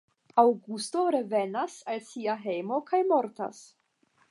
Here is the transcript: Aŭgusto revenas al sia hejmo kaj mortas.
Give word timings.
Aŭgusto 0.43 1.03
revenas 1.17 1.77
al 1.95 2.03
sia 2.07 2.37
hejmo 2.47 2.83
kaj 2.91 3.05
mortas. 3.13 3.63